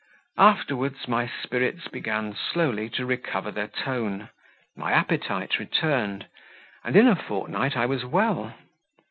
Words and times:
Afterwards, 0.39 1.07
my 1.07 1.27
spirits 1.43 1.87
began 1.87 2.33
slowly 2.35 2.89
to 2.89 3.05
recover 3.05 3.51
their 3.51 3.67
tone; 3.67 4.29
my 4.75 4.91
appetite 4.93 5.59
returned, 5.59 6.25
and 6.83 6.95
in 6.95 7.07
a 7.07 7.15
fortnight 7.15 7.77
I 7.77 7.85
was 7.85 8.03
well. 8.03 8.51